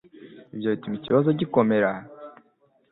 Ibyo 0.53 0.67
bituma 0.73 0.95
ikibazo 0.99 1.29
gikomera 1.39 1.89